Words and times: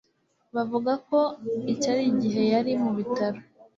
bavuga 0.55 0.91
ko 1.07 1.19
icyo 1.73 1.93
gihe 2.21 2.41
yari 2.53 2.71
mu 2.83 2.91
bitaro 2.97 3.39